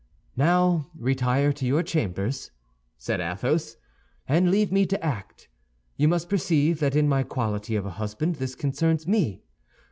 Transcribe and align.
"Now, 0.35 0.87
retire 0.97 1.53
to 1.53 1.63
your 1.63 1.83
chambers," 1.83 2.49
said 2.97 3.21
Athos, 3.21 3.77
"and 4.27 4.49
leave 4.49 4.71
me 4.71 4.87
to 4.87 5.05
act. 5.05 5.47
You 5.95 6.07
must 6.07 6.27
perceive 6.27 6.79
that 6.79 6.95
in 6.95 7.07
my 7.07 7.21
quality 7.21 7.75
of 7.75 7.85
a 7.85 7.91
husband 8.01 8.37
this 8.37 8.55
concerns 8.55 9.05
me. 9.05 9.43